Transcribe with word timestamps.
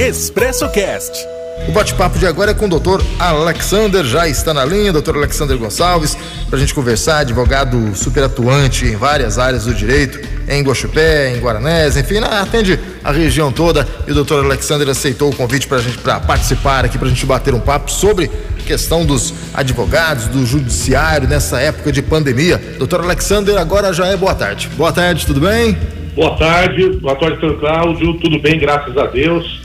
Expresso 0.00 0.68
Cast. 0.70 1.26
O 1.68 1.72
bate-papo 1.72 2.20
de 2.20 2.26
agora 2.26 2.52
é 2.52 2.54
com 2.54 2.66
o 2.66 2.68
doutor 2.68 3.02
Alexander, 3.18 4.04
já 4.04 4.28
está 4.28 4.54
na 4.54 4.64
linha, 4.64 4.92
doutor 4.92 5.16
Alexander 5.16 5.58
Gonçalves, 5.58 6.16
para 6.48 6.56
a 6.56 6.60
gente 6.60 6.72
conversar, 6.72 7.18
advogado 7.18 7.96
super 7.96 8.22
atuante 8.22 8.86
em 8.86 8.94
várias 8.94 9.40
áreas 9.40 9.64
do 9.64 9.74
direito, 9.74 10.20
em 10.48 10.62
Guaxupé, 10.62 11.34
em 11.34 11.40
Guaranés, 11.40 11.96
enfim, 11.96 12.18
atende 12.18 12.78
a 13.02 13.10
região 13.10 13.50
toda. 13.50 13.88
E 14.06 14.12
o 14.12 14.14
doutor 14.14 14.44
Alexander 14.44 14.88
aceitou 14.88 15.30
o 15.30 15.36
convite 15.36 15.66
para 15.66 15.78
a 15.78 15.82
gente 15.82 15.98
para 15.98 16.20
participar 16.20 16.84
aqui, 16.84 16.96
para 16.96 17.08
a 17.08 17.10
gente 17.10 17.26
bater 17.26 17.52
um 17.52 17.60
papo 17.60 17.90
sobre 17.90 18.30
a 18.56 18.62
questão 18.62 19.04
dos 19.04 19.34
advogados, 19.52 20.28
do 20.28 20.46
judiciário 20.46 21.26
nessa 21.26 21.60
época 21.60 21.90
de 21.90 22.02
pandemia. 22.02 22.56
Doutor 22.78 23.00
Alexander, 23.00 23.58
agora 23.58 23.92
já 23.92 24.06
é 24.06 24.16
boa 24.16 24.34
tarde. 24.36 24.70
Boa 24.76 24.92
tarde, 24.92 25.26
tudo 25.26 25.40
bem? 25.40 25.76
Boa 26.14 26.36
tarde, 26.36 26.88
boa 27.00 27.16
tarde, 27.16 27.40
doutor 27.40 27.58
Cláudio, 27.58 28.14
tudo 28.20 28.38
bem, 28.38 28.60
graças 28.60 28.96
a 28.96 29.06
Deus. 29.06 29.57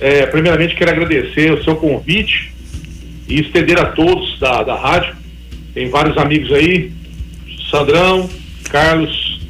É, 0.00 0.26
primeiramente, 0.26 0.74
quero 0.74 0.90
agradecer 0.90 1.52
o 1.52 1.64
seu 1.64 1.76
convite 1.76 2.52
e 3.28 3.40
estender 3.40 3.78
a 3.78 3.86
todos 3.86 4.38
da, 4.38 4.62
da 4.62 4.74
rádio. 4.74 5.14
Tem 5.74 5.88
vários 5.90 6.16
amigos 6.18 6.52
aí, 6.52 6.92
Sandrão, 7.70 8.28
Carlos, 8.70 9.40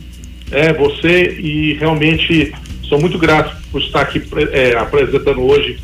é, 0.51 0.73
você, 0.73 1.39
e 1.41 1.75
realmente 1.75 2.53
sou 2.85 3.01
muito 3.01 3.19
grato 3.19 3.55
por 3.71 3.83
estar 3.83 4.03
aqui 4.03 4.23
é, 4.53 4.77
apresentando 4.77 5.43
hoje 5.43 5.79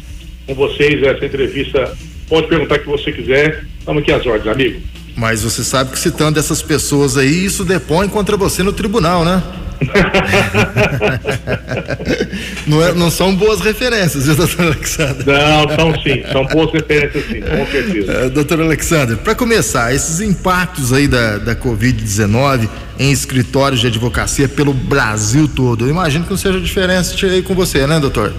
com 0.46 0.54
vocês 0.54 1.02
essa 1.02 1.24
entrevista. 1.24 1.92
Pode 2.28 2.46
perguntar 2.46 2.76
o 2.76 2.80
que 2.80 2.86
você 2.86 3.12
quiser, 3.12 3.64
estamos 3.78 4.02
aqui 4.02 4.12
às 4.12 4.24
ordens, 4.24 4.46
amigo. 4.46 4.80
Mas 5.14 5.42
você 5.42 5.62
sabe 5.62 5.90
que 5.90 5.98
citando 5.98 6.38
essas 6.38 6.62
pessoas 6.62 7.16
aí, 7.16 7.44
isso 7.44 7.64
depõe 7.64 8.08
contra 8.08 8.36
você 8.36 8.62
no 8.62 8.72
tribunal, 8.72 9.24
né? 9.24 9.42
não, 12.66 12.82
é, 12.82 12.92
não 12.92 13.10
são 13.10 13.34
boas 13.34 13.60
referências, 13.60 14.26
viu, 14.26 14.34
doutor 14.36 14.66
Alexandre? 14.66 15.24
Não, 15.26 15.68
são 15.76 16.02
sim, 16.02 16.22
são 16.30 16.46
boas 16.46 16.72
referências 16.72 17.24
sim, 17.26 17.40
com 17.40 17.66
certeza. 17.66 18.26
Uh, 18.26 18.30
doutor 18.30 18.60
Alexandre, 18.60 19.16
para 19.16 19.34
começar, 19.34 19.94
esses 19.94 20.20
impactos 20.20 20.92
aí 20.92 21.08
da, 21.08 21.38
da 21.38 21.56
Covid-19 21.56 22.68
em 22.98 23.10
escritórios 23.10 23.80
de 23.80 23.86
advocacia 23.86 24.48
pelo 24.48 24.72
Brasil 24.72 25.48
todo, 25.48 25.86
eu 25.86 25.90
imagino 25.90 26.24
que 26.24 26.30
não 26.30 26.36
seja 26.36 26.60
diferente 26.60 27.24
aí 27.26 27.42
com 27.42 27.54
você, 27.54 27.86
né, 27.86 27.98
doutor? 27.98 28.32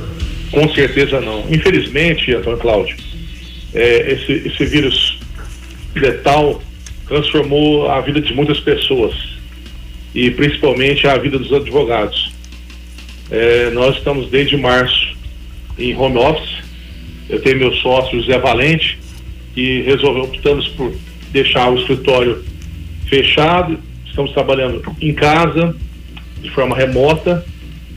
Com 0.52 0.72
certeza 0.74 1.20
não. 1.20 1.46
Infelizmente, 1.50 2.32
doutor 2.32 2.60
Cláudio, 2.60 2.96
é, 3.74 4.14
esse, 4.14 4.48
esse 4.48 4.66
vírus 4.66 5.18
letal 5.96 6.62
transformou 7.08 7.90
a 7.90 8.00
vida 8.02 8.22
de 8.22 8.34
muitas 8.34 8.60
pessoas 8.60 9.14
e 10.14 10.30
principalmente 10.32 11.08
a 11.08 11.18
vida 11.18 11.40
dos 11.40 11.52
advogados. 11.52 12.33
É, 13.32 13.70
nós 13.72 13.98
estamos 13.98 14.30
desde 14.30 14.58
março 14.58 15.16
em 15.78 15.96
home 15.96 16.18
office. 16.18 16.64
Eu 17.30 17.42
tenho 17.42 17.58
meu 17.58 17.74
sócio 17.76 18.22
José 18.22 18.38
Valente, 18.38 19.00
que 19.54 19.82
resolveu, 19.82 20.24
optamos 20.24 20.68
por 20.70 20.94
deixar 21.32 21.72
o 21.72 21.80
escritório 21.80 22.44
fechado. 23.08 23.80
Estamos 24.06 24.32
trabalhando 24.32 24.84
em 25.02 25.14
casa, 25.14 25.76
de 26.42 26.50
forma 26.52 26.76
remota, 26.76 27.44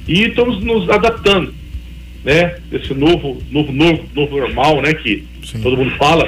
e 0.08 0.22
estamos 0.22 0.62
nos 0.62 0.88
adaptando, 0.88 1.52
né? 2.24 2.56
Esse 2.72 2.94
novo, 2.94 3.42
novo, 3.50 3.72
novo, 3.72 4.04
novo 4.14 4.38
normal, 4.38 4.80
né? 4.80 4.94
Que 4.94 5.24
Sim. 5.44 5.60
todo 5.60 5.76
mundo 5.76 5.90
fala. 5.96 6.26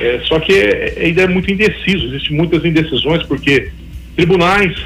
É, 0.00 0.20
só 0.24 0.38
que 0.38 0.52
é, 0.52 0.94
ainda 1.00 1.22
é 1.22 1.26
muito 1.26 1.50
indeciso, 1.50 2.06
existem 2.06 2.36
muitas 2.36 2.64
indecisões, 2.64 3.22
porque 3.24 3.72
tribunais 4.14 4.76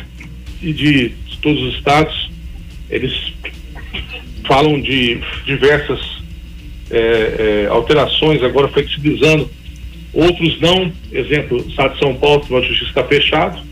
de, 0.60 0.72
de 0.72 1.38
todos 1.42 1.60
os 1.62 1.74
estados, 1.74 2.21
eles 2.92 3.32
falam 4.46 4.80
de 4.80 5.18
diversas 5.46 5.98
é, 6.90 6.98
é, 7.64 7.66
alterações, 7.68 8.42
agora 8.42 8.68
flexibilizando, 8.68 9.50
outros 10.12 10.60
não. 10.60 10.92
Exemplo, 11.10 11.56
estado 11.66 11.94
de 11.94 12.00
São 12.00 12.14
Paulo, 12.14 12.44
a 12.58 12.60
justiça 12.60 12.90
está 12.90 13.04
fechado. 13.04 13.62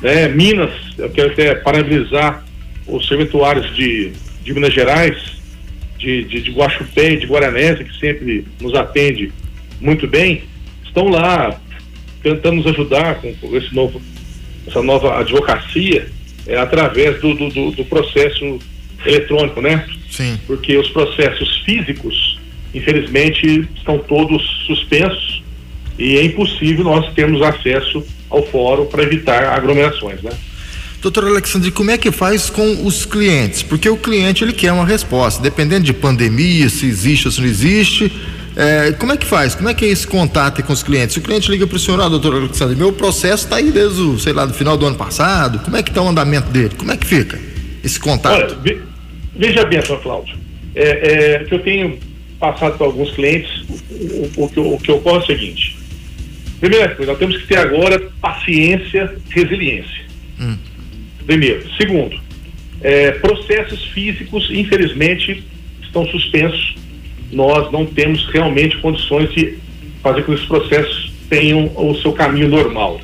Né? 0.00 0.28
Minas, 0.28 0.72
eu 0.96 1.10
quero 1.10 1.32
até 1.32 1.54
parabenizar 1.54 2.44
os 2.86 3.06
serventuários 3.06 3.74
de, 3.76 4.12
de 4.42 4.54
Minas 4.54 4.72
Gerais, 4.72 5.16
de, 5.98 6.24
de, 6.24 6.40
de 6.40 6.50
Guaxupé 6.50 7.16
de 7.16 7.26
Guaranese, 7.26 7.84
que 7.84 7.98
sempre 7.98 8.46
nos 8.60 8.74
atende 8.74 9.30
muito 9.80 10.06
bem, 10.06 10.44
estão 10.84 11.08
lá 11.08 11.60
tentando 12.22 12.56
nos 12.56 12.66
ajudar 12.68 13.16
com, 13.16 13.34
com 13.34 13.54
esse 13.56 13.74
novo 13.74 14.00
essa 14.66 14.82
nova 14.82 15.20
advocacia 15.20 16.06
é 16.46 16.56
através 16.56 17.20
do, 17.20 17.34
do, 17.34 17.70
do, 17.70 17.84
processo 17.84 18.58
eletrônico, 19.04 19.60
né? 19.60 19.86
Sim. 20.10 20.38
Porque 20.46 20.76
os 20.76 20.88
processos 20.90 21.62
físicos, 21.64 22.38
infelizmente, 22.72 23.68
estão 23.76 23.98
todos 23.98 24.42
suspensos 24.66 25.42
e 25.98 26.16
é 26.16 26.24
impossível 26.24 26.84
nós 26.84 27.12
termos 27.14 27.40
acesso 27.42 28.04
ao 28.28 28.42
fórum 28.46 28.86
para 28.86 29.02
evitar 29.02 29.44
aglomerações, 29.44 30.22
né? 30.22 30.32
Doutor 31.00 31.24
Alexandre, 31.24 31.70
como 31.70 31.90
é 31.90 31.98
que 31.98 32.10
faz 32.10 32.48
com 32.48 32.86
os 32.86 33.04
clientes? 33.04 33.62
Porque 33.62 33.88
o 33.88 33.96
cliente 33.96 34.42
ele 34.42 34.54
quer 34.54 34.72
uma 34.72 34.86
resposta, 34.86 35.42
dependendo 35.42 35.84
de 35.84 35.92
pandemia, 35.92 36.68
se 36.70 36.86
existe 36.86 37.26
ou 37.26 37.32
se 37.32 37.40
não 37.42 37.46
existe, 37.46 38.10
é, 38.56 38.92
como 38.92 39.12
é 39.12 39.16
que 39.16 39.26
faz? 39.26 39.54
Como 39.54 39.68
é 39.68 39.74
que 39.74 39.84
é 39.84 39.88
esse 39.88 40.06
contato 40.06 40.62
com 40.62 40.72
os 40.72 40.82
clientes? 40.82 41.14
Se 41.14 41.18
o 41.18 41.22
cliente 41.22 41.50
liga 41.50 41.66
para 41.66 41.76
o 41.76 41.78
senhor, 41.78 42.00
ah, 42.00 42.08
doutor 42.08 42.34
Alexandre, 42.34 42.76
meu 42.76 42.92
processo 42.92 43.44
está 43.44 43.56
aí 43.56 43.70
desde 43.70 44.00
o, 44.00 44.18
sei 44.18 44.32
lá, 44.32 44.46
do 44.46 44.54
final 44.54 44.76
do 44.76 44.86
ano 44.86 44.96
passado, 44.96 45.58
como 45.58 45.76
é 45.76 45.82
que 45.82 45.90
está 45.90 46.00
o 46.00 46.08
andamento 46.08 46.50
dele? 46.50 46.70
Como 46.76 46.92
é 46.92 46.96
que 46.96 47.06
fica 47.06 47.38
esse 47.82 47.98
contato? 47.98 48.56
Olha, 48.64 48.78
veja 49.34 49.64
bem, 49.64 49.82
Sr. 49.82 49.98
Cláudio, 49.98 50.36
é, 50.74 50.84
é, 50.84 51.44
que 51.44 51.54
eu 51.54 51.58
tenho 51.60 51.98
passado 52.38 52.78
para 52.78 52.86
alguns 52.86 53.10
clientes, 53.12 53.50
o, 53.90 54.42
o, 54.42 54.52
o, 54.56 54.74
o 54.74 54.80
que 54.80 54.92
ocorre 54.92 55.16
é 55.16 55.20
o 55.20 55.26
seguinte, 55.26 55.76
primeira 56.60 56.94
coisa, 56.94 57.10
nós 57.10 57.18
temos 57.18 57.36
que 57.36 57.46
ter 57.48 57.58
agora 57.58 58.00
paciência, 58.20 59.16
resiliência. 59.30 60.04
Hum. 60.40 60.56
Primeiro. 61.26 61.64
Segundo, 61.76 62.20
é, 62.80 63.12
processos 63.12 63.84
físicos, 63.86 64.48
infelizmente, 64.50 65.42
estão 65.82 66.06
suspensos 66.06 66.76
nós 67.32 67.70
não 67.72 67.86
temos 67.86 68.26
realmente 68.26 68.76
condições 68.78 69.32
de 69.32 69.58
fazer 70.02 70.22
com 70.22 70.32
que 70.32 70.38
esses 70.38 70.46
processos 70.46 71.12
tenham 71.28 71.70
o 71.74 71.94
seu 71.96 72.12
caminho 72.12 72.48
normal. 72.48 73.00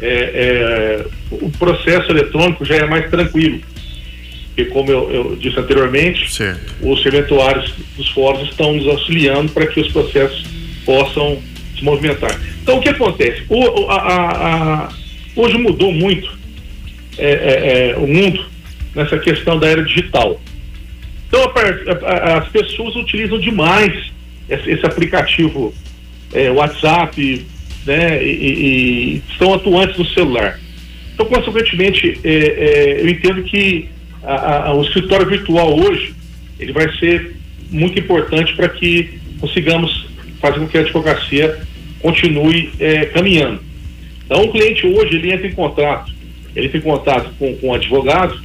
É, 0.00 0.06
é, 0.08 1.06
o 1.30 1.50
processo 1.50 2.10
eletrônico 2.10 2.64
já 2.64 2.76
é 2.76 2.86
mais 2.86 3.10
tranquilo, 3.10 3.60
porque 4.48 4.64
como 4.66 4.90
eu, 4.90 5.10
eu 5.10 5.36
disse 5.36 5.58
anteriormente, 5.58 6.32
certo. 6.32 6.74
os 6.80 7.02
serventuários 7.02 7.74
dos 7.96 8.08
fóruns 8.10 8.48
estão 8.48 8.72
nos 8.74 8.86
auxiliando 8.86 9.52
para 9.52 9.66
que 9.66 9.80
os 9.80 9.88
processos 9.92 10.44
possam 10.84 11.38
se 11.76 11.84
movimentar. 11.84 12.38
Então 12.62 12.78
o 12.78 12.80
que 12.80 12.88
acontece? 12.88 13.42
O, 13.48 13.90
a, 13.90 13.94
a, 13.94 14.84
a, 14.84 14.88
hoje 15.36 15.58
mudou 15.58 15.92
muito 15.92 16.38
é, 17.18 17.30
é, 17.30 17.90
é 17.90 17.96
o 17.96 18.06
mundo 18.06 18.44
nessa 18.94 19.18
questão 19.18 19.58
da 19.58 19.68
era 19.68 19.82
digital. 19.82 20.40
Então, 21.30 21.52
as 22.36 22.48
pessoas 22.48 22.96
utilizam 22.96 23.38
demais 23.38 24.10
esse, 24.48 24.84
aplicativo 24.84 25.72
é, 26.34 26.50
WhatsApp, 26.50 27.46
né, 27.86 28.22
e, 28.22 28.26
e, 28.28 29.22
estão 29.30 29.54
atuantes 29.54 29.96
no 29.96 30.04
celular. 30.06 30.58
Então, 31.14 31.26
consequentemente, 31.26 32.18
é, 32.24 32.30
é, 32.30 33.00
eu 33.00 33.08
entendo 33.08 33.44
que 33.44 33.88
a, 34.24 34.70
a, 34.70 34.74
o 34.74 34.82
escritório 34.82 35.26
virtual 35.26 35.78
hoje 35.78 36.14
ele 36.58 36.72
vai 36.72 36.92
ser 36.96 37.36
muito 37.70 37.98
importante 37.98 38.54
para 38.54 38.68
que 38.68 39.20
consigamos 39.38 40.08
fazer 40.40 40.58
com 40.58 40.66
que 40.66 40.78
a 40.78 40.80
advocacia 40.80 41.60
continue 42.00 42.72
é, 42.80 43.06
caminhando. 43.06 43.60
Então, 44.24 44.44
o 44.44 44.50
cliente 44.50 44.84
hoje 44.84 45.14
ele 45.14 45.32
entra 45.32 45.46
em 45.46 45.52
contato, 45.52 46.12
ele 46.56 46.66
entra 46.66 46.78
em 46.78 46.82
contato 46.82 47.30
com, 47.38 47.54
com 47.56 47.68
o 47.68 47.74
advogado 47.74 48.40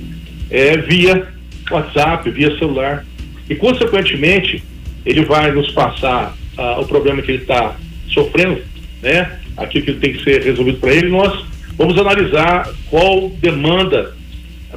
é, 0.51 0.78
via 0.78 1.34
WhatsApp, 1.72 2.30
via 2.30 2.58
celular. 2.58 3.06
E, 3.50 3.56
consequentemente, 3.56 4.63
ele 5.06 5.24
vai 5.25 5.51
nos 5.51 5.72
passar 5.72 6.36
uh, 6.57 6.81
o 6.81 6.88
problema 6.88 7.22
que 7.22 7.31
ele 7.31 7.42
está 7.42 7.75
sofrendo, 8.10 8.62
né? 9.01 9.39
Aquilo 9.57 9.86
que 9.86 9.94
tem 9.94 10.13
que 10.13 10.24
ser 10.24 10.44
resolvido 10.44 10.80
para 10.80 10.94
ele. 10.94 11.10
Nós 11.10 11.45
vamos 11.78 11.98
analisar 11.98 12.69
qual 12.89 13.30
demanda 13.30 14.16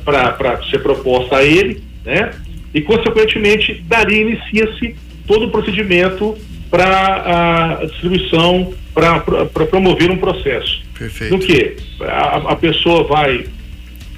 para 0.04 0.62
ser 0.70 0.82
proposta 0.82 1.36
a 1.36 1.44
ele, 1.44 1.82
né? 2.04 2.30
E, 2.74 2.82
consequentemente, 2.82 3.82
dali 3.86 4.20
inicia-se 4.20 4.94
todo 5.26 5.46
o 5.46 5.50
procedimento 5.50 6.36
para 6.70 7.80
a 7.80 7.86
distribuição, 7.86 8.74
para 8.92 9.66
promover 9.66 10.10
um 10.10 10.18
processo. 10.18 10.82
Perfeito. 10.98 11.34
No 11.34 11.40
que 11.40 11.76
a, 12.02 12.52
a 12.52 12.56
pessoa 12.56 13.04
vai 13.04 13.46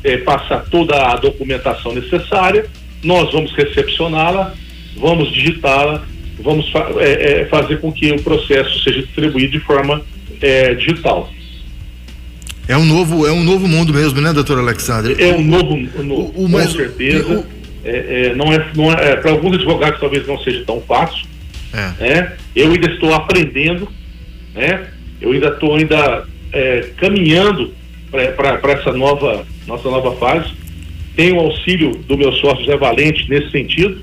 é, 0.02 0.18
passar 0.18 0.64
toda 0.70 0.94
a 0.96 1.16
documentação 1.16 1.94
necessária, 1.94 2.66
nós 3.02 3.32
vamos 3.32 3.52
recepcioná-la, 3.52 4.54
vamos 4.96 5.32
digitá-la, 5.32 6.04
vamos 6.38 6.68
fa 6.70 6.90
é, 6.98 7.42
é, 7.42 7.44
fazer 7.46 7.80
com 7.80 7.92
que 7.92 8.10
o 8.12 8.22
processo 8.22 8.82
seja 8.82 9.02
distribuído 9.02 9.52
de 9.52 9.60
forma 9.60 10.02
é, 10.40 10.74
digital. 10.74 11.30
É 12.68 12.76
um 12.76 12.84
novo, 12.84 13.26
é 13.26 13.32
um 13.32 13.42
novo 13.42 13.66
mundo 13.66 13.92
mesmo, 13.92 14.20
né, 14.20 14.32
doutor 14.32 14.58
Alexandre? 14.58 15.16
É 15.22 15.34
um 15.34 15.42
novo, 15.42 15.74
um 15.74 16.02
novo 16.02 16.32
o, 16.36 16.44
o, 16.44 16.50
com 16.50 16.68
certeza. 16.68 17.38
O, 17.38 17.60
é, 17.84 18.26
é, 18.26 18.34
não 18.34 18.52
é, 18.52 18.66
não 18.76 18.92
é 18.92 19.16
para 19.16 19.30
alguns 19.30 19.56
advogados 19.56 19.98
talvez 19.98 20.26
não 20.26 20.38
seja 20.38 20.62
tão 20.64 20.80
fácil. 20.82 21.26
É. 21.72 21.92
Né? 22.00 22.32
Eu 22.54 22.72
ainda 22.72 22.90
estou 22.90 23.14
aprendendo, 23.14 23.88
né? 24.54 24.86
Eu 25.20 25.32
ainda 25.32 25.48
estou 25.48 25.76
ainda 25.76 26.26
é, 26.52 26.90
caminhando 26.96 27.72
para 28.10 28.72
essa 28.72 28.92
nova 28.92 29.46
nossa 29.70 29.88
nova 29.88 30.12
fase. 30.16 30.50
Tenho 31.16 31.36
o 31.36 31.40
auxílio 31.40 31.92
do 32.06 32.16
meu 32.16 32.32
sócio 32.32 32.64
Zé 32.64 32.76
Valente 32.76 33.28
nesse 33.28 33.50
sentido 33.50 33.98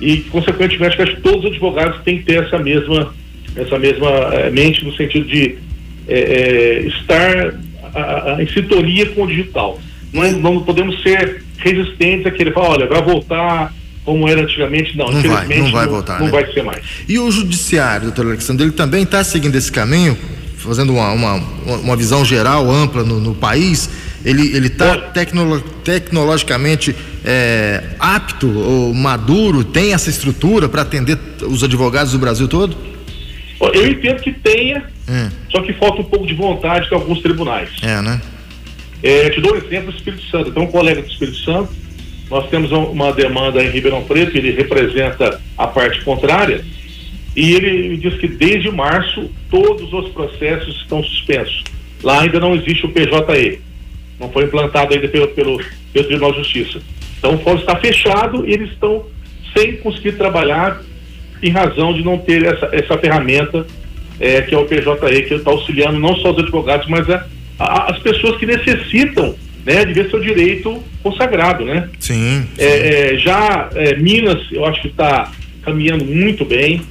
e 0.00 0.18
consequentemente 0.22 1.00
acho 1.00 1.16
que 1.16 1.20
todos 1.20 1.44
os 1.44 1.52
advogados 1.52 2.02
têm 2.02 2.18
que 2.18 2.24
ter 2.24 2.44
essa 2.44 2.58
mesma 2.58 3.14
essa 3.56 3.78
mesma 3.78 4.08
é, 4.32 4.50
mente 4.50 4.84
no 4.84 4.94
sentido 4.96 5.26
de 5.26 5.56
é, 6.08 6.18
é, 6.18 6.80
estar 6.86 7.54
a, 7.94 8.34
a, 8.34 8.42
em 8.42 8.48
sintonia 8.48 9.06
com 9.10 9.22
o 9.22 9.26
digital. 9.26 9.80
Não, 10.12 10.32
não 10.32 10.60
podemos 10.62 11.00
ser 11.02 11.42
resistentes 11.58 12.26
àquele 12.26 12.50
falar, 12.50 12.70
olha, 12.70 12.86
vai 12.86 13.02
voltar 13.02 13.72
como 14.04 14.28
era 14.28 14.42
antigamente, 14.42 14.96
não. 14.98 15.10
Não 15.10 15.22
vai, 15.22 15.46
não 15.46 15.72
vai 15.72 15.86
voltar. 15.86 16.18
Não 16.18 16.26
né? 16.26 16.32
vai 16.32 16.52
ser 16.52 16.62
mais. 16.62 16.84
E 17.08 17.18
o 17.18 17.30
judiciário, 17.30 18.08
doutor 18.08 18.26
Alexandre, 18.26 18.64
ele 18.66 18.72
também 18.72 19.02
está 19.02 19.24
seguindo 19.24 19.56
esse 19.56 19.72
caminho, 19.72 20.16
fazendo 20.58 20.92
uma, 20.92 21.10
uma, 21.12 21.34
uma 21.78 21.96
visão 21.96 22.24
geral, 22.24 22.70
ampla 22.70 23.02
no, 23.02 23.18
no 23.18 23.34
país. 23.34 23.88
Ele 24.24 24.66
está 24.66 24.96
tecnolo, 24.96 25.60
tecnologicamente 25.60 26.96
é, 27.24 27.82
apto 27.98 28.48
ou 28.58 28.94
maduro, 28.94 29.62
tem 29.64 29.92
essa 29.92 30.08
estrutura 30.08 30.68
para 30.68 30.82
atender 30.82 31.18
os 31.42 31.62
advogados 31.62 32.12
do 32.12 32.18
Brasil 32.18 32.48
todo? 32.48 32.76
Eu 33.60 33.86
entendo 33.86 34.20
que 34.20 34.32
tenha, 34.32 34.84
hum. 35.08 35.30
só 35.50 35.62
que 35.62 35.72
falta 35.74 36.00
um 36.00 36.04
pouco 36.04 36.26
de 36.26 36.34
vontade 36.34 36.88
de 36.88 36.94
alguns 36.94 37.20
tribunais. 37.20 37.70
É, 37.82 38.00
né? 38.02 38.20
É, 39.02 39.30
te 39.30 39.40
dou 39.40 39.54
um 39.54 39.56
exemplo 39.56 39.92
do 39.92 39.96
Espírito 39.96 40.22
Santo. 40.30 40.50
Tem 40.50 40.62
um 40.62 40.66
colega 40.66 41.02
do 41.02 41.08
Espírito 41.08 41.38
Santo, 41.38 41.68
nós 42.30 42.48
temos 42.48 42.72
uma 42.72 43.12
demanda 43.12 43.62
em 43.62 43.70
Ribeirão 43.70 44.02
Preto, 44.04 44.36
ele 44.36 44.50
representa 44.50 45.40
a 45.56 45.66
parte 45.66 46.02
contrária, 46.02 46.64
e 47.36 47.52
ele 47.54 47.96
diz 47.96 48.14
que 48.14 48.28
desde 48.28 48.70
março 48.70 49.30
todos 49.50 49.92
os 49.92 50.08
processos 50.10 50.76
estão 50.82 51.02
suspensos. 51.02 51.62
Lá 52.02 52.22
ainda 52.22 52.40
não 52.40 52.54
existe 52.54 52.86
o 52.86 52.90
PJE, 52.90 53.60
não 54.18 54.30
foi 54.30 54.44
implantado 54.44 54.94
ainda 54.94 55.08
pelo, 55.08 55.28
pelo, 55.28 55.62
pelo 55.92 56.04
Tribunal 56.06 56.32
de 56.32 56.38
Justiça. 56.38 56.80
Então 57.18 57.34
o 57.34 57.38
fórum 57.38 57.58
está 57.58 57.76
fechado 57.76 58.46
e 58.46 58.52
eles 58.52 58.70
estão 58.70 59.04
sem 59.56 59.76
conseguir 59.76 60.12
trabalhar 60.12 60.82
em 61.42 61.50
razão 61.50 61.92
de 61.92 62.02
não 62.02 62.18
ter 62.18 62.44
essa, 62.44 62.68
essa 62.72 62.98
ferramenta 62.98 63.66
é, 64.20 64.42
que 64.42 64.54
é 64.54 64.58
o 64.58 64.64
PJE, 64.64 65.22
que 65.26 65.34
está 65.34 65.50
auxiliando 65.50 65.98
não 65.98 66.16
só 66.16 66.32
os 66.32 66.38
advogados, 66.38 66.88
mas 66.88 67.08
a, 67.10 67.26
a, 67.58 67.92
as 67.92 67.98
pessoas 67.98 68.36
que 68.38 68.46
necessitam 68.46 69.34
né, 69.64 69.84
de 69.84 69.92
ver 69.92 70.10
seu 70.10 70.20
direito 70.20 70.82
consagrado, 71.02 71.64
né? 71.64 71.88
Sim. 71.98 72.42
sim. 72.42 72.48
É, 72.58 73.12
é, 73.14 73.18
já 73.18 73.70
é, 73.74 73.96
Minas, 73.96 74.40
eu 74.52 74.64
acho 74.64 74.82
que 74.82 74.88
está 74.88 75.32
caminhando 75.62 76.04
muito 76.04 76.44
bem. 76.44 76.82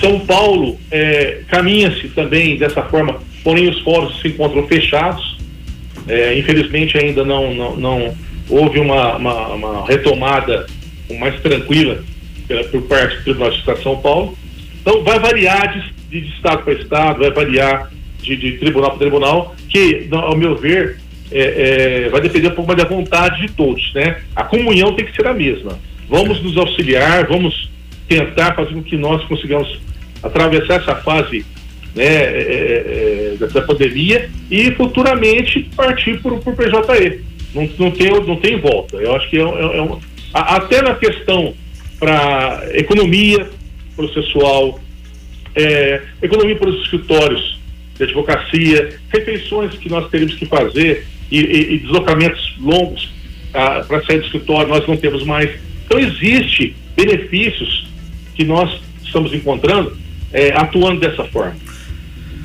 São 0.00 0.20
Paulo 0.20 0.78
é, 0.90 1.40
caminha-se 1.48 2.08
também 2.08 2.56
dessa 2.56 2.82
forma, 2.82 3.20
porém 3.42 3.68
os 3.68 3.80
fóruns 3.80 4.20
se 4.20 4.28
encontram 4.28 4.66
fechados. 4.66 5.33
É, 6.06 6.38
infelizmente 6.38 6.98
ainda 6.98 7.24
não, 7.24 7.54
não, 7.54 7.76
não 7.76 8.14
houve 8.48 8.78
uma, 8.78 9.16
uma, 9.16 9.48
uma, 9.54 9.86
retomada 9.86 10.66
mais 11.18 11.40
tranquila 11.40 12.02
por 12.70 12.82
parte 12.82 13.16
do 13.16 13.24
Tribunal 13.24 13.50
de 13.50 13.56
Justiça 13.56 13.76
de 13.78 13.82
São 13.82 13.96
Paulo. 13.96 14.36
Então 14.80 15.02
vai 15.02 15.18
variar 15.18 15.72
de, 15.72 16.20
de 16.20 16.28
estado 16.34 16.62
para 16.62 16.74
estado, 16.74 17.20
vai 17.20 17.30
variar 17.30 17.90
de, 18.20 18.36
de 18.36 18.52
tribunal 18.58 18.90
para 18.90 18.98
tribunal, 18.98 19.54
que, 19.68 20.08
ao 20.12 20.36
meu 20.36 20.56
ver, 20.56 20.98
é, 21.32 22.04
é, 22.06 22.08
vai 22.10 22.20
depender 22.20 22.48
um 22.48 22.54
pouco 22.54 22.68
mais 22.68 22.82
da 22.82 22.88
vontade 22.88 23.46
de 23.46 23.52
todos, 23.52 23.92
né? 23.94 24.20
A 24.36 24.44
comunhão 24.44 24.94
tem 24.94 25.06
que 25.06 25.16
ser 25.16 25.26
a 25.26 25.34
mesma. 25.34 25.78
Vamos 26.08 26.42
nos 26.42 26.56
auxiliar, 26.56 27.26
vamos 27.26 27.70
tentar 28.08 28.54
fazer 28.54 28.74
com 28.74 28.82
que 28.82 28.96
nós 28.96 29.24
consigamos 29.24 29.80
atravessar 30.22 30.80
essa 30.80 30.94
fase 30.96 31.44
né, 31.94 32.04
é, 32.04 32.08
é, 32.08 33.34
é 33.34 33.36
dessa 33.38 33.62
pandemia 33.62 34.30
e 34.50 34.70
futuramente 34.72 35.68
partir 35.76 36.20
por, 36.20 36.38
por 36.40 36.54
PJE. 36.54 37.20
Não, 37.54 37.68
não, 37.78 37.90
tem, 37.90 38.10
não 38.10 38.36
tem 38.36 38.58
volta. 38.60 38.96
Eu 38.96 39.14
acho 39.14 39.30
que 39.30 39.38
é, 39.38 39.42
é, 39.42 39.76
é 39.78 39.82
um, 39.82 39.98
até 40.32 40.82
na 40.82 40.94
questão 40.94 41.54
para 41.98 42.64
economia 42.72 43.48
processual, 43.94 44.80
economia 46.20 46.56
para 46.56 46.68
os 46.68 46.82
escritórios 46.82 47.60
de 47.96 48.02
advocacia, 48.02 48.98
refeições 49.12 49.74
que 49.74 49.88
nós 49.88 50.10
teríamos 50.10 50.34
que 50.34 50.46
fazer 50.46 51.06
e, 51.30 51.38
e, 51.38 51.74
e 51.74 51.78
deslocamentos 51.78 52.54
longos 52.58 53.12
ah, 53.54 53.84
para 53.86 54.04
sair 54.04 54.18
do 54.18 54.26
escritório, 54.26 54.68
nós 54.68 54.86
não 54.86 54.96
temos 54.96 55.24
mais. 55.24 55.50
Então, 55.86 55.98
existe 55.98 56.74
benefícios 56.96 57.86
que 58.34 58.44
nós 58.44 58.80
estamos 59.04 59.32
encontrando 59.32 59.96
é, 60.32 60.52
atuando 60.52 61.00
dessa 61.00 61.24
forma. 61.24 61.54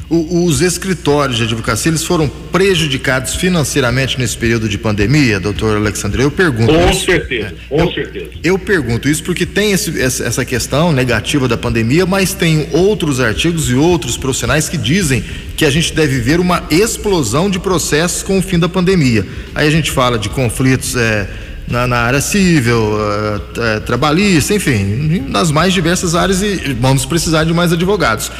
O, 0.09 0.45
os 0.45 0.61
escritórios 0.61 1.37
de 1.37 1.43
advocacia 1.43 1.91
eles 1.91 2.03
foram 2.03 2.27
prejudicados 2.27 3.35
financeiramente 3.35 4.17
nesse 4.17 4.35
período 4.35 4.67
de 4.67 4.75
pandemia, 4.75 5.39
doutor 5.39 5.77
Alexandre? 5.77 6.23
Eu 6.23 6.31
pergunto. 6.31 6.73
Com 6.73 6.89
isso, 6.89 7.05
certeza, 7.05 7.53
com 7.69 7.79
eu, 7.79 7.91
certeza. 7.91 8.29
Eu 8.43 8.57
pergunto 8.57 9.07
isso 9.07 9.23
porque 9.23 9.45
tem 9.45 9.71
esse, 9.71 10.01
essa 10.01 10.43
questão 10.43 10.91
negativa 10.91 11.47
da 11.47 11.55
pandemia, 11.55 12.07
mas 12.07 12.33
tem 12.33 12.67
outros 12.71 13.19
artigos 13.19 13.69
e 13.69 13.75
outros 13.75 14.17
profissionais 14.17 14.67
que 14.67 14.77
dizem 14.77 15.23
que 15.55 15.63
a 15.63 15.69
gente 15.69 15.93
deve 15.93 16.19
ver 16.19 16.39
uma 16.39 16.63
explosão 16.71 17.47
de 17.47 17.59
processos 17.59 18.23
com 18.23 18.39
o 18.39 18.41
fim 18.41 18.57
da 18.57 18.67
pandemia. 18.67 19.23
Aí 19.53 19.67
a 19.67 19.71
gente 19.71 19.91
fala 19.91 20.17
de 20.17 20.29
conflitos. 20.29 20.95
É, 20.95 21.27
na, 21.67 21.85
na, 21.85 21.97
área 21.97 22.19
civil, 22.19 22.95
uh, 22.95 23.81
trabalhista, 23.85 24.55
enfim, 24.55 25.23
nas 25.27 25.51
mais 25.51 25.71
diversas 25.71 26.15
áreas 26.15 26.41
e 26.41 26.73
vamos 26.73 27.05
precisar 27.05 27.43
de 27.43 27.53
mais 27.53 27.71
advogados. 27.71 28.31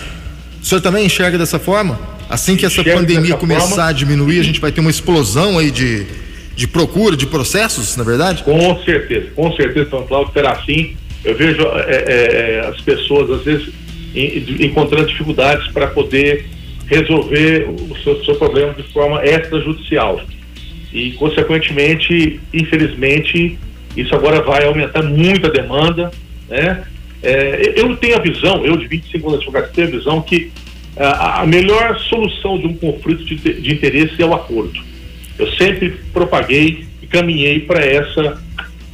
O 0.61 0.65
senhor 0.65 0.81
também 0.81 1.06
enxerga 1.06 1.38
dessa 1.38 1.59
forma? 1.59 2.00
Assim 2.29 2.56
que 2.56 2.65
essa 2.65 2.83
pandemia 2.83 3.35
começar 3.35 3.67
forma, 3.67 3.85
a 3.85 3.91
diminuir, 3.91 4.39
a 4.39 4.44
gente 4.44 4.59
vai 4.59 4.71
ter 4.71 4.81
uma 4.81 4.89
explosão 4.89 5.57
aí 5.57 5.71
de, 5.71 6.06
de 6.56 6.67
procura, 6.67 7.17
de 7.17 7.25
processos, 7.25 7.97
na 7.97 8.03
verdade? 8.03 8.44
Com 8.44 8.77
certeza, 8.83 9.31
com 9.35 9.51
certeza, 9.56 9.89
São 9.89 10.06
Cláudio, 10.06 10.31
será 10.33 10.51
assim. 10.51 10.95
Eu 11.23 11.35
vejo 11.35 11.61
é, 11.61 11.91
é, 11.91 12.56
é 12.56 12.67
as 12.67 12.79
pessoas, 12.81 13.31
às 13.31 13.44
vezes, 13.44 13.69
encontrando 14.59 15.07
dificuldades 15.07 15.67
para 15.71 15.88
poder 15.88 16.45
resolver 16.85 17.69
o 17.69 17.97
seu, 18.03 18.23
seu 18.23 18.35
problema 18.35 18.73
de 18.73 18.83
forma 18.83 19.23
extrajudicial. 19.23 20.21
E, 20.91 21.11
consequentemente, 21.13 22.39
infelizmente, 22.53 23.57
isso 23.95 24.13
agora 24.15 24.41
vai 24.41 24.65
aumentar 24.65 25.03
muito 25.03 25.47
a 25.47 25.50
demanda, 25.50 26.11
né? 26.47 26.83
É, 27.21 27.73
eu 27.76 27.95
tenho 27.97 28.16
a 28.16 28.19
visão, 28.19 28.66
eu 28.66 28.78
de 28.78 28.88
25 28.88 29.28
anos 29.28 29.40
de 29.42 29.45
advogado, 29.47 29.73
tenho 29.73 29.88
a 29.88 29.92
visão 29.92 30.21
que 30.21 30.52
a, 30.97 31.42
a 31.42 31.45
melhor 31.45 31.99
solução 31.99 32.57
de 32.57 32.68
um 32.68 32.73
conflito 32.73 33.23
de, 33.23 33.35
de, 33.35 33.73
interesse 33.73 34.21
é 34.21 34.26
o 34.26 34.33
acordo. 34.33 34.80
Eu 35.38 35.49
sempre 35.54 35.92
propaguei 36.14 36.85
e 37.02 37.07
caminhei 37.07 37.61
para 37.61 37.83
essa, 37.83 38.42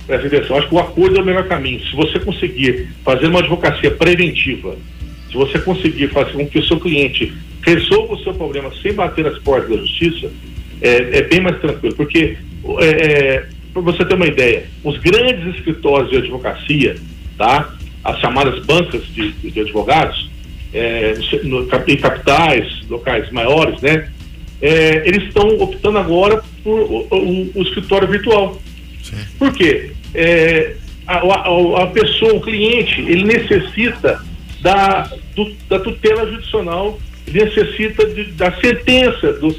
essa 0.08 0.29
direção. 0.29 0.58
Acho 0.58 0.70
que 0.70 0.75
o 0.75 0.79
acordo 0.79 1.17
é 1.17 1.22
o 1.22 1.25
melhor 1.25 1.48
caminho. 1.48 1.79
Se 1.86 1.96
você 1.96 2.20
conseguir 2.20 2.89
fazer 3.03 3.27
uma 3.27 3.39
advocacia 3.39 3.91
preventiva, 3.91 4.75
se 5.29 5.36
você 5.36 5.60
conseguir 5.60 6.10
fazer 6.10 6.34
com 6.34 6.48
que 6.48 6.60
o 6.60 6.65
seu 6.65 6.79
cliente 6.79 7.34
resolva 7.63 8.13
o 8.13 8.24
seu 8.24 8.34
problema 8.34 8.72
sem 8.82 8.94
bater 8.94 9.25
as 9.25 9.39
portas 9.39 9.70
da 9.70 9.77
justiça, 9.77 10.32
é, 10.82 11.20
é 11.20 11.22
bem 11.24 11.41
mais 11.41 11.60
tranquilo. 11.60 11.96
Porque, 11.96 12.38
é, 12.79 12.86
é 12.86 13.46
para 13.74 13.82
você 13.82 14.05
ter 14.05 14.13
uma 14.13 14.27
ideia, 14.27 14.67
os 14.84 14.98
grandes 15.00 15.55
escritórios 15.55 16.10
de 16.10 16.17
advocacia, 16.17 16.96
tá? 17.38 17.75
As 18.05 18.19
chamadas 18.19 18.63
bancas 18.63 19.03
de, 19.07 19.31
de 19.31 19.59
advogados, 19.59 20.29
é, 20.71 21.15
no, 21.43 21.63
em 21.88 21.97
capitais, 21.97 22.88
locais 22.88 23.31
maiores, 23.31 23.81
né? 23.81 24.09
É, 24.62 25.07
eles 25.07 25.24
estão 25.24 25.47
optando 25.59 25.97
agora 25.97 26.43
por 26.63 26.79
o, 26.79 27.07
o, 27.09 27.51
o 27.55 27.62
escritório 27.63 28.07
virtual. 28.07 28.62
Sim. 29.01 29.17
Por 29.39 29.51
quê? 29.53 29.91
É, 30.13 30.75
a, 31.07 31.17
a, 31.17 31.83
a, 31.83 31.88
pessoa, 31.88 32.35
o 32.35 32.41
cliente, 32.41 33.01
ele 33.01 33.24
necessita 33.24 34.24
da, 34.62 35.12
do, 35.35 35.51
da 35.67 35.79
tutela 35.79 36.29
judicial, 36.31 37.00
necessita 37.31 38.05
de, 38.05 38.25
da 38.33 38.51
sentença, 38.59 39.33
do, 39.33 39.55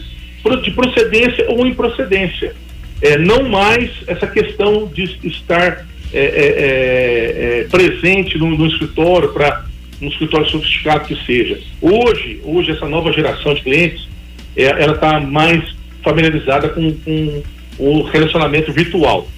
de 0.63 0.71
procedência 0.71 1.47
ou 1.51 1.67
improcedência. 1.67 2.55
É, 3.03 3.19
não 3.19 3.49
mais 3.49 3.91
essa 4.07 4.27
questão 4.27 4.87
de 4.87 5.19
estar 5.25 5.85
é, 6.17 6.21
é, 6.21 7.59
é, 7.59 7.61
é, 7.61 7.65
presente 7.65 8.39
no, 8.39 8.57
no 8.57 8.67
escritório 8.67 9.29
para 9.35 9.67
um 10.01 10.09
escritório 10.09 10.49
sofisticado 10.49 11.05
que 11.05 11.27
seja. 11.27 11.61
Hoje, 11.79 12.41
hoje 12.43 12.71
essa 12.71 12.87
nova 12.89 13.13
geração 13.13 13.53
de 13.53 13.61
clientes, 13.61 14.09
é, 14.57 14.65
ela 14.65 14.95
está 14.95 15.21
mais 15.21 15.63
familiarizada 16.03 16.71
com, 16.71 16.91
com, 16.93 17.43
o 17.79 18.03
relacionamento 18.05 18.73
virtual, 18.73 19.29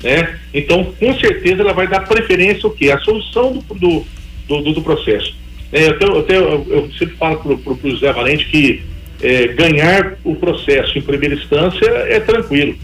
né? 0.00 0.38
Então, 0.54 0.84
com 0.84 1.18
certeza, 1.18 1.62
ela 1.62 1.72
vai 1.72 1.88
dar 1.88 2.06
preferência 2.06 2.68
ao 2.68 2.70
quê? 2.70 2.92
A 2.92 3.00
solução 3.00 3.54
do, 3.54 4.06
do, 4.46 4.62
do, 4.62 4.72
do 4.74 4.82
processo. 4.82 5.34
É, 5.72 5.88
eu, 5.88 5.98
tenho, 5.98 6.14
eu, 6.14 6.22
tenho, 6.22 6.42
eu, 6.68 6.90
sempre 6.96 7.16
falo 7.16 7.58
para 7.58 7.72
o 7.72 7.90
José 7.90 8.12
Valente 8.12 8.44
que 8.44 8.82
é, 9.20 9.48
ganhar 9.48 10.16
o 10.22 10.36
processo 10.36 10.96
em 10.96 11.02
primeira 11.02 11.34
instância 11.34 11.86
é 11.86 12.20
tranquilo. 12.20 12.76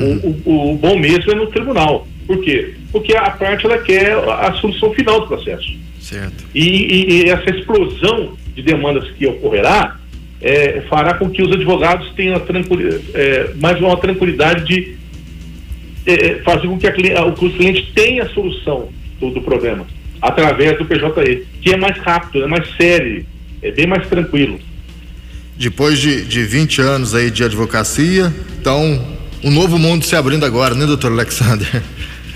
O, 0.00 0.50
o, 0.50 0.72
o 0.72 0.74
bom 0.78 0.98
mesmo 0.98 1.30
é 1.30 1.34
no 1.34 1.48
tribunal. 1.48 2.08
Por 2.26 2.40
quê? 2.40 2.75
Porque 2.92 3.16
a 3.16 3.30
parte 3.30 3.66
ela 3.66 3.78
quer 3.78 4.12
a 4.12 4.52
solução 4.54 4.92
final 4.92 5.20
do 5.20 5.26
processo. 5.26 5.74
Certo. 6.00 6.44
E, 6.54 6.64
e, 6.64 7.24
e 7.24 7.30
essa 7.30 7.50
explosão 7.50 8.36
de 8.54 8.62
demandas 8.62 9.10
que 9.10 9.26
ocorrerá 9.26 9.96
é, 10.40 10.82
fará 10.88 11.14
com 11.14 11.30
que 11.30 11.42
os 11.42 11.50
advogados 11.52 12.10
tenham 12.14 12.40
é, 13.14 13.50
mais 13.56 13.80
uma 13.80 13.96
tranquilidade 13.96 14.64
de 14.64 14.96
é, 16.06 16.12
é 16.12 16.42
fazer 16.42 16.68
com 16.68 16.78
que 16.78 16.86
a, 16.86 17.24
o 17.24 17.32
cliente 17.32 17.90
tenha 17.94 18.22
a 18.22 18.28
solução 18.28 18.88
do, 19.18 19.30
do, 19.30 19.40
problema 19.40 19.86
através 20.22 20.78
do 20.78 20.84
PJE, 20.84 21.46
que 21.60 21.72
é 21.72 21.76
mais 21.76 21.98
rápido, 21.98 22.44
é 22.44 22.46
mais 22.46 22.68
sério, 22.76 23.26
é 23.62 23.70
bem 23.70 23.86
mais 23.86 24.06
tranquilo. 24.08 24.58
Depois 25.56 25.98
de, 25.98 26.24
de 26.24 26.44
20 26.44 26.80
anos 26.80 27.14
aí 27.14 27.30
de 27.30 27.42
advocacia, 27.42 28.32
então 28.60 29.04
um 29.42 29.50
novo 29.50 29.78
mundo 29.78 30.04
se 30.04 30.14
abrindo 30.14 30.44
agora, 30.44 30.74
né, 30.74 30.86
doutor 30.86 31.12
Alexander? 31.12 31.82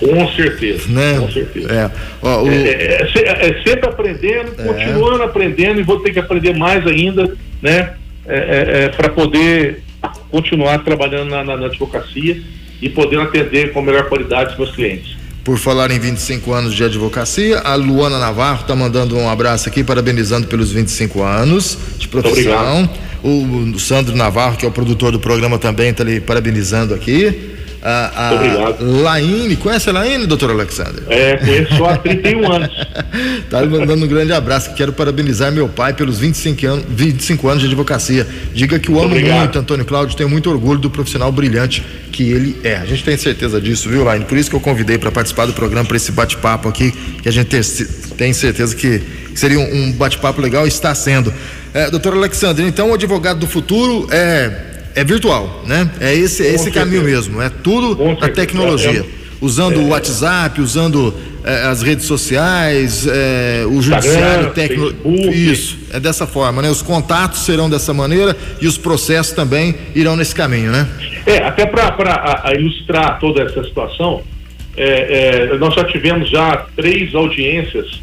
Com 0.00 0.28
certeza, 0.32 0.88
né? 0.88 1.18
com 1.20 1.30
certeza. 1.30 1.70
É. 1.70 1.90
Ó, 2.22 2.42
o... 2.42 2.50
é, 2.50 2.54
é, 2.54 3.10
é, 3.14 3.48
é 3.48 3.62
sempre 3.62 3.86
aprendendo, 3.86 4.54
é. 4.58 4.64
continuando 4.64 5.22
aprendendo 5.22 5.78
e 5.78 5.82
vou 5.82 6.00
ter 6.00 6.10
que 6.12 6.18
aprender 6.18 6.56
mais 6.56 6.86
ainda, 6.86 7.36
né? 7.60 7.92
É, 8.26 8.88
para 8.88 9.08
poder 9.08 9.82
continuar 10.30 10.78
trabalhando 10.84 11.30
na, 11.30 11.42
na, 11.42 11.56
na, 11.56 11.66
advocacia 11.66 12.40
e 12.80 12.88
poder 12.88 13.20
atender 13.20 13.72
com 13.72 13.82
melhor 13.82 14.08
qualidade 14.08 14.52
os 14.52 14.58
meus 14.58 14.70
clientes. 14.70 15.16
Por 15.42 15.58
falar 15.58 15.90
em 15.90 15.98
25 15.98 16.52
anos 16.52 16.74
de 16.74 16.84
advocacia, 16.84 17.58
a 17.58 17.74
Luana 17.74 18.18
Navarro 18.18 18.62
está 18.62 18.76
mandando 18.76 19.16
um 19.16 19.28
abraço 19.28 19.68
aqui, 19.68 19.82
parabenizando 19.82 20.46
pelos 20.46 20.70
25 20.70 21.22
anos 21.22 21.76
de 21.98 22.06
profissão. 22.06 22.88
O, 23.22 23.72
o 23.74 23.78
Sandro 23.78 24.14
Navarro, 24.14 24.56
que 24.56 24.64
é 24.64 24.68
o 24.68 24.72
produtor 24.72 25.12
do 25.12 25.18
programa, 25.18 25.58
também 25.58 25.90
está 25.90 26.04
lhe 26.04 26.20
parabenizando 26.20 26.94
aqui. 26.94 27.49
A, 27.82 28.28
a 28.28 28.34
Obrigado. 28.34 29.02
Laine, 29.02 29.56
conhece 29.56 29.88
a 29.88 29.92
Laine, 29.92 30.26
doutor 30.26 30.50
Alexander? 30.50 31.02
É, 31.08 31.36
conheço 31.38 31.84
há 31.84 31.96
31 31.96 32.52
anos. 32.52 32.70
tá 33.48 33.64
mandando 33.64 34.04
um 34.04 34.08
grande 34.08 34.32
abraço. 34.32 34.74
Quero 34.74 34.92
parabenizar 34.92 35.50
meu 35.50 35.68
pai 35.68 35.94
pelos 35.94 36.18
25 36.18 36.66
anos, 36.66 36.84
25 36.88 37.48
anos 37.48 37.60
de 37.62 37.66
advocacia. 37.68 38.26
Diga 38.52 38.78
que 38.78 38.90
o 38.90 38.98
amo 38.98 39.06
Obrigado. 39.06 39.38
muito, 39.38 39.58
Antônio 39.58 39.84
Cláudio. 39.86 40.14
Tenho 40.16 40.28
muito 40.28 40.50
orgulho 40.50 40.78
do 40.78 40.90
profissional 40.90 41.32
brilhante 41.32 41.82
que 42.12 42.30
ele 42.30 42.60
é. 42.62 42.76
A 42.76 42.84
gente 42.84 43.02
tem 43.02 43.16
certeza 43.16 43.58
disso, 43.60 43.88
viu, 43.88 44.04
Laine? 44.04 44.26
Por 44.26 44.36
isso 44.36 44.50
que 44.50 44.56
eu 44.56 44.60
convidei 44.60 44.98
para 44.98 45.10
participar 45.10 45.46
do 45.46 45.54
programa, 45.54 45.86
para 45.86 45.96
esse 45.96 46.12
bate-papo 46.12 46.68
aqui, 46.68 46.92
que 47.22 47.28
a 47.28 47.32
gente 47.32 47.48
tem 48.16 48.32
certeza 48.34 48.76
que 48.76 49.00
seria 49.34 49.58
um, 49.58 49.92
bate-papo 49.92 50.40
legal 50.40 50.66
e 50.66 50.68
está 50.68 50.94
sendo. 50.94 51.32
É, 51.72 51.90
doutor 51.90 52.12
Alexandre, 52.12 52.66
então 52.66 52.90
o 52.90 52.94
advogado 52.94 53.38
do 53.38 53.46
futuro 53.46 54.06
é 54.10 54.69
é 54.94 55.04
virtual, 55.04 55.62
né? 55.66 55.90
É 56.00 56.14
esse, 56.14 56.46
é 56.46 56.54
esse 56.54 56.70
caminho 56.70 57.04
mesmo, 57.04 57.40
é 57.40 57.48
tudo 57.48 57.98
a 58.20 58.28
tecnologia. 58.28 59.00
É, 59.00 59.20
usando 59.40 59.80
o 59.80 59.88
WhatsApp, 59.88 60.60
usando 60.60 61.14
é, 61.42 61.62
as 61.64 61.82
redes 61.82 62.04
sociais, 62.04 63.06
é, 63.06 63.64
o 63.66 63.80
judiciário 63.80 64.50
técnico. 64.50 65.08
Isso, 65.08 65.78
é 65.92 65.98
dessa 65.98 66.26
forma, 66.26 66.60
né? 66.60 66.68
Os 66.70 66.82
contatos 66.82 67.40
serão 67.40 67.70
dessa 67.70 67.94
maneira 67.94 68.36
e 68.60 68.66
os 68.66 68.76
processos 68.76 69.32
também 69.32 69.74
irão 69.94 70.16
nesse 70.16 70.34
caminho, 70.34 70.70
né? 70.70 70.86
É, 71.26 71.38
até 71.38 71.66
para 71.66 72.52
ilustrar 72.58 73.18
toda 73.18 73.42
essa 73.42 73.64
situação, 73.64 74.22
é, 74.76 75.50
é, 75.52 75.58
nós 75.58 75.74
já 75.74 75.84
tivemos 75.84 76.28
já 76.28 76.66
três 76.76 77.14
audiências 77.14 78.00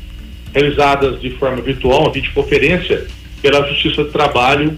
realizadas 0.53 1.21
de 1.21 1.29
forma 1.31 1.61
virtual, 1.61 2.11
videoconferência, 2.11 3.05
pela 3.41 3.67
Justiça 3.67 4.03
do 4.03 4.09
Trabalho 4.09 4.77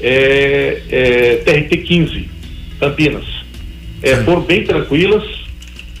é, 0.00 0.82
é, 0.90 1.36
TRT 1.36 1.76
15, 1.78 2.28
Campinas. 2.78 3.24
É, 4.02 4.16
foram 4.16 4.40
bem 4.42 4.64
tranquilas, 4.64 5.22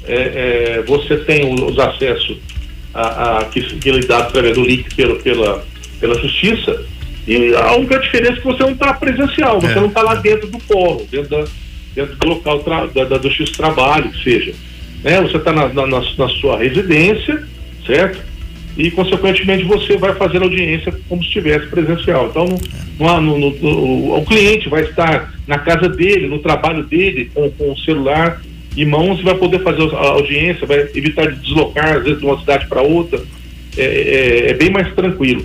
é, 0.06 0.14
é, 0.14 0.82
você 0.86 1.18
tem 1.18 1.54
os 1.54 1.78
acessos 1.78 2.38
a, 2.94 3.38
a, 3.38 3.44
que, 3.44 3.60
que 3.60 3.90
é 3.90 3.98
dado 4.00 4.28
através 4.28 4.54
do 4.54 4.64
link 4.64 4.94
pelo, 4.94 5.20
pela, 5.20 5.64
pela 6.00 6.14
justiça, 6.18 6.84
e 7.26 7.54
a 7.54 7.74
única 7.76 7.98
diferença 7.98 8.32
é 8.32 8.36
que 8.36 8.44
você 8.44 8.62
não 8.62 8.72
está 8.72 8.94
presencial, 8.94 9.60
você 9.60 9.72
é. 9.72 9.76
não 9.76 9.86
está 9.86 10.02
lá 10.02 10.14
dentro 10.14 10.48
do 10.48 10.58
fórum, 10.60 11.06
dentro, 11.10 11.28
da, 11.28 11.44
dentro 11.94 12.16
do 12.16 12.28
local 12.28 12.60
tra, 12.60 12.86
da, 12.86 13.04
da, 13.04 13.18
do 13.18 13.30
X 13.30 13.50
trabalho, 13.50 14.10
que 14.10 14.24
seja. 14.24 14.54
Né? 15.04 15.20
Você 15.20 15.36
está 15.36 15.52
na, 15.52 15.68
na, 15.68 15.86
na, 15.86 16.28
sua 16.40 16.58
residência, 16.58 17.46
certo? 17.86 18.29
E, 18.80 18.90
consequentemente, 18.90 19.64
você 19.64 19.98
vai 19.98 20.14
fazer 20.14 20.42
audiência 20.42 20.90
como 21.06 21.22
se 21.22 21.28
estivesse 21.28 21.66
presencial. 21.66 22.28
Então, 22.30 22.46
no, 22.98 23.20
no, 23.20 23.38
no, 23.38 23.50
no, 23.50 24.16
o 24.16 24.24
cliente 24.24 24.70
vai 24.70 24.82
estar 24.84 25.34
na 25.46 25.58
casa 25.58 25.86
dele, 25.86 26.28
no 26.28 26.38
trabalho 26.38 26.84
dele, 26.84 27.30
com, 27.34 27.50
com 27.50 27.72
o 27.72 27.78
celular 27.80 28.40
em 28.74 28.86
mãos 28.86 29.20
e 29.20 29.22
vai 29.22 29.34
poder 29.34 29.62
fazer 29.62 29.82
a 29.94 30.08
audiência, 30.08 30.66
vai 30.66 30.88
evitar 30.94 31.30
de 31.30 31.40
deslocar, 31.40 31.98
às 31.98 32.04
vezes, 32.04 32.20
de 32.20 32.24
uma 32.24 32.40
cidade 32.40 32.66
para 32.68 32.80
outra. 32.80 33.20
É, 33.76 33.82
é, 33.82 34.50
é, 34.50 34.54
bem 34.54 34.70
mais 34.70 34.92
tranquilo. 34.94 35.44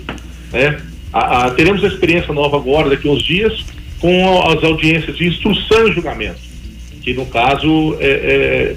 Né? 0.50 0.78
A, 1.12 1.46
a, 1.46 1.50
teremos 1.50 1.84
a 1.84 1.88
experiência 1.88 2.32
nova 2.32 2.56
agora, 2.56 2.88
daqui 2.88 3.06
a 3.06 3.12
uns 3.12 3.22
dias, 3.22 3.66
com 4.00 4.42
as 4.48 4.64
audiências 4.64 5.14
de 5.14 5.26
instrução 5.26 5.88
e 5.88 5.92
julgamento, 5.92 6.40
que, 7.02 7.12
no 7.12 7.26
caso, 7.26 7.96
é, 8.00 8.06
é 8.08 8.76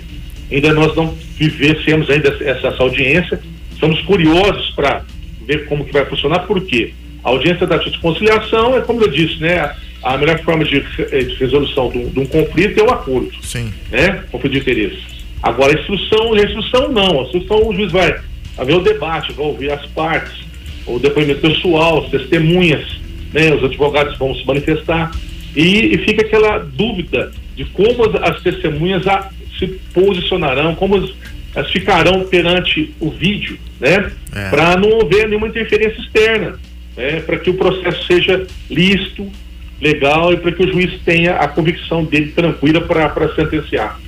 ainda 0.52 0.74
nós 0.74 0.96
não 0.96 1.16
vivenciamos 1.38 2.10
ainda 2.10 2.30
essa, 2.30 2.68
essa 2.68 2.84
audiência, 2.84 3.40
Estamos 3.80 4.02
curiosos 4.02 4.72
para 4.72 5.06
ver 5.48 5.66
como 5.68 5.86
que 5.86 5.94
vai 5.94 6.04
funcionar, 6.04 6.40
porque 6.40 6.94
a 7.24 7.30
audiência 7.30 7.66
da 7.66 7.78
justiça 7.78 7.96
de 7.96 8.02
conciliação 8.02 8.76
é, 8.76 8.82
como 8.82 9.02
eu 9.02 9.08
disse, 9.08 9.40
né, 9.40 9.74
a 10.04 10.18
melhor 10.18 10.38
forma 10.44 10.66
de, 10.66 10.86
eh, 11.00 11.24
de 11.24 11.36
resolução 11.36 11.90
de 11.90 12.00
um, 12.00 12.10
de 12.10 12.20
um, 12.20 12.26
conflito 12.26 12.78
é 12.78 12.84
o 12.84 12.92
acordo. 12.92 13.32
Sim. 13.42 13.72
Né? 13.90 14.22
Conflito 14.30 14.52
de 14.52 14.60
interesse. 14.60 15.00
Agora, 15.42 15.72
a 15.72 15.80
instrução, 15.80 16.34
a 16.34 16.42
instrução 16.42 16.92
não. 16.92 17.22
A 17.22 17.24
instrução, 17.24 17.70
o 17.70 17.74
juiz 17.74 17.90
vai 17.90 18.20
haver 18.58 18.76
o 18.76 18.82
debate, 18.82 19.32
vai 19.32 19.46
ouvir 19.46 19.72
as 19.72 19.86
partes, 19.86 20.34
o 20.86 21.00
depoimento 21.00 21.40
pessoal, 21.40 22.04
as 22.04 22.12
testemunhas, 22.12 22.86
né? 23.32 23.54
os 23.54 23.64
advogados 23.64 24.18
vão 24.18 24.36
se 24.36 24.46
manifestar. 24.46 25.10
E, 25.56 25.96
e 25.96 25.98
fica 26.00 26.22
aquela 26.22 26.58
dúvida 26.58 27.32
de 27.56 27.64
como 27.64 28.04
as, 28.10 28.30
as 28.30 28.42
testemunhas 28.42 29.08
a, 29.08 29.30
se 29.58 29.68
posicionarão, 29.94 30.76
como 30.76 30.98
as, 30.98 31.10
elas 31.56 31.72
ficarão 31.72 32.26
perante 32.26 32.94
o 33.00 33.10
vídeo, 33.10 33.58
né? 33.80 34.12
É. 34.34 34.50
Para 34.50 34.78
não 34.78 35.02
haver 35.02 35.28
nenhuma 35.28 35.48
interferência 35.48 36.00
externa, 36.02 36.60
né? 36.96 37.22
Para 37.22 37.38
que 37.38 37.50
o 37.50 37.54
processo 37.56 38.06
seja 38.06 38.46
lícito, 38.70 39.30
legal 39.82 40.34
e 40.34 40.38
para 40.38 40.52
que 40.52 40.64
o 40.64 40.72
juiz 40.72 41.00
tenha 41.04 41.36
a 41.36 41.48
convicção 41.48 42.04
dele 42.04 42.32
tranquila 42.36 42.82
para 42.82 43.34
sentenciar. 43.36 44.00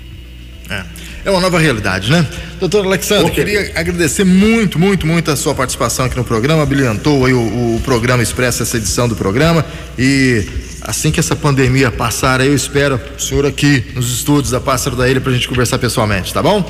É. 0.70 1.02
É 1.24 1.30
uma 1.30 1.40
nova 1.40 1.60
realidade, 1.60 2.10
né? 2.10 2.26
Doutor 2.60 2.84
Alexandre, 2.84 3.32
queria 3.32 3.72
agradecer 3.76 4.24
muito, 4.24 4.80
muito, 4.80 5.06
muito 5.06 5.30
a 5.30 5.36
sua 5.36 5.54
participação 5.54 6.06
aqui 6.06 6.18
no 6.18 6.24
programa, 6.24 6.66
brilhantou 6.66 7.26
aí 7.26 7.34
o, 7.34 7.76
o 7.76 7.82
programa 7.84 8.24
Expressa, 8.24 8.64
essa 8.64 8.78
edição 8.78 9.08
do 9.08 9.16
programa 9.16 9.64
e 10.00 10.44
assim 10.82 11.12
que 11.12 11.20
essa 11.20 11.36
pandemia 11.36 11.92
passar 11.92 12.42
eu 12.42 12.56
espero 12.56 13.00
o 13.16 13.22
senhor 13.22 13.46
aqui 13.46 13.84
nos 13.94 14.12
estúdios 14.12 14.50
da 14.50 14.60
Pássaro 14.60 14.96
da 14.96 15.08
Ilha 15.08 15.22
para 15.22 15.32
a 15.32 15.36
gente 15.36 15.48
conversar 15.48 15.78
pessoalmente, 15.78 16.34
tá 16.34 16.42
bom? 16.42 16.64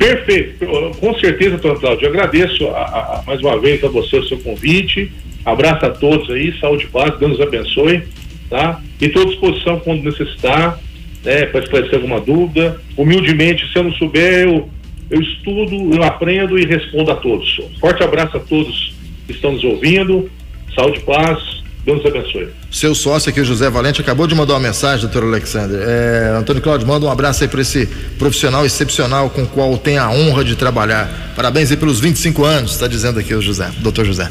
Perfeito, 0.00 0.66
com 0.98 1.14
certeza, 1.18 1.58
Cláudio. 1.58 2.06
Eu 2.06 2.08
agradeço 2.08 2.66
a, 2.68 3.18
a, 3.18 3.22
mais 3.26 3.38
uma 3.42 3.60
vez 3.60 3.84
a 3.84 3.88
você 3.88 4.16
o 4.16 4.26
seu 4.26 4.38
convite. 4.38 5.12
Abraço 5.44 5.84
a 5.84 5.90
todos 5.90 6.30
aí, 6.30 6.58
saúde 6.58 6.84
e 6.84 6.88
paz, 6.88 7.18
Deus 7.18 7.32
nos 7.32 7.40
abençoe, 7.42 8.04
tá? 8.48 8.80
E 8.98 9.04
estou 9.04 9.24
à 9.24 9.26
disposição 9.26 9.78
quando 9.80 10.02
necessitar, 10.02 10.80
né, 11.22 11.44
para 11.44 11.60
esclarecer 11.60 11.96
alguma 11.96 12.18
dúvida. 12.18 12.80
Humildemente, 12.96 13.70
se 13.70 13.78
eu 13.78 13.84
não 13.84 13.92
souber, 13.92 14.48
eu, 14.48 14.70
eu 15.10 15.20
estudo, 15.20 15.94
eu 15.94 16.02
aprendo 16.02 16.58
e 16.58 16.64
respondo 16.64 17.10
a 17.10 17.16
todos. 17.16 17.60
Forte 17.78 18.02
abraço 18.02 18.38
a 18.38 18.40
todos 18.40 18.94
que 19.26 19.32
estão 19.32 19.52
nos 19.52 19.64
ouvindo. 19.64 20.30
Saúde 20.74 21.00
e 21.00 21.02
paz. 21.02 21.59
Deus 21.84 22.04
abençoe. 22.04 22.48
Seu 22.70 22.94
sócio 22.94 23.30
aqui, 23.30 23.40
o 23.40 23.44
José 23.44 23.70
Valente, 23.70 24.00
acabou 24.00 24.26
de 24.26 24.34
mandar 24.34 24.54
uma 24.54 24.60
mensagem, 24.60 25.00
doutor 25.00 25.26
Alexander. 25.26 25.80
É, 25.80 26.36
Antônio 26.36 26.62
Cláudio, 26.62 26.86
manda 26.86 27.06
um 27.06 27.10
abraço 27.10 27.42
aí 27.42 27.48
para 27.48 27.62
esse 27.62 27.86
profissional 28.18 28.66
excepcional 28.66 29.30
com 29.30 29.42
o 29.42 29.46
qual 29.46 29.76
tem 29.78 29.96
a 29.96 30.10
honra 30.10 30.44
de 30.44 30.56
trabalhar. 30.56 31.32
Parabéns 31.34 31.70
aí 31.70 31.76
pelos 31.76 31.98
25 31.98 32.44
anos, 32.44 32.72
está 32.72 32.86
dizendo 32.86 33.18
aqui 33.18 33.34
o 33.34 33.40
José, 33.40 33.70
doutor 33.78 34.04
José. 34.04 34.28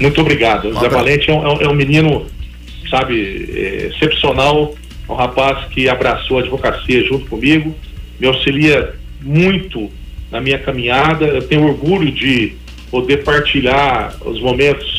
Muito 0.00 0.20
obrigado. 0.20 0.72
José 0.72 0.88
Valente 0.88 1.30
é 1.30 1.34
um, 1.34 1.60
é 1.60 1.68
um, 1.68 1.74
menino, 1.74 2.26
sabe, 2.90 3.48
é, 3.54 3.92
excepcional, 3.94 4.74
um 5.08 5.14
rapaz 5.14 5.68
que 5.68 5.88
abraçou 5.88 6.38
a 6.38 6.40
advocacia 6.40 7.04
junto 7.04 7.26
comigo, 7.26 7.74
me 8.18 8.26
auxilia 8.26 8.94
muito 9.20 9.88
na 10.32 10.40
minha 10.40 10.58
caminhada. 10.58 11.26
Eu 11.26 11.42
tenho 11.42 11.64
orgulho 11.64 12.10
de 12.10 12.54
poder 12.90 13.18
partilhar 13.18 14.16
os 14.24 14.40
momentos 14.40 14.91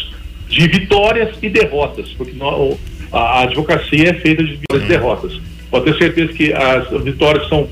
de 0.53 0.67
vitórias 0.67 1.35
e 1.41 1.49
derrotas, 1.49 2.09
porque 2.15 2.33
nós, 2.33 2.77
a, 3.11 3.41
advocacia 3.41 4.09
é 4.09 4.13
feita 4.13 4.43
de 4.43 4.51
vitórias 4.51 4.85
e 4.85 4.87
derrotas. 4.87 5.41
Pode 5.71 5.85
ter 5.85 5.97
certeza 5.97 6.33
que 6.33 6.53
as 6.53 7.03
vitórias 7.03 7.49
são, 7.49 7.67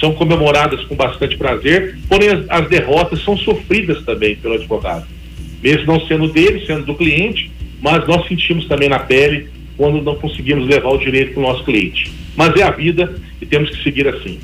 são 0.00 0.14
comemoradas 0.14 0.82
com 0.84 0.96
bastante 0.96 1.36
prazer, 1.36 1.98
porém 2.08 2.30
as, 2.30 2.44
as 2.48 2.68
derrotas 2.68 3.22
são 3.22 3.36
sofridas 3.36 4.02
também 4.04 4.36
pelo 4.36 4.54
advogado. 4.54 5.06
Mesmo 5.62 5.86
não 5.86 6.00
sendo 6.06 6.28
dele, 6.28 6.64
sendo 6.66 6.86
do 6.86 6.94
cliente, 6.94 7.50
mas 7.82 8.06
nós 8.08 8.26
sentimos 8.26 8.66
também 8.66 8.88
na 8.88 9.00
pele 9.00 9.50
quando 9.76 10.00
não 10.00 10.14
conseguimos 10.16 10.66
levar 10.66 10.90
o 10.90 10.98
direito 10.98 11.34
para 11.34 11.42
o 11.42 11.46
nosso 11.46 11.64
cliente. 11.64 12.10
Mas 12.34 12.56
é 12.56 12.62
a 12.62 12.70
vida 12.70 13.14
e 13.40 13.44
temos 13.44 13.68
que 13.68 13.82
seguir 13.82 14.08
assim. 14.08 14.40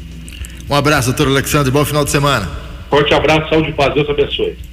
Um 0.68 0.74
abraço, 0.74 1.08
doutor 1.08 1.28
Alexandre. 1.28 1.70
Bom 1.70 1.84
final 1.84 2.04
de 2.04 2.10
semana. 2.10 2.46
Forte 2.90 3.14
abraço, 3.14 3.48
saúde 3.48 3.70
e 3.70 3.72
paz. 3.72 3.94
Deus 3.94 4.08
abençoe. 4.08 4.69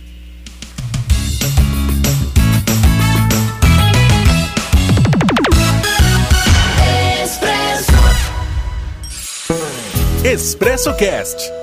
Expresso 10.27 10.93
Cast 10.93 11.56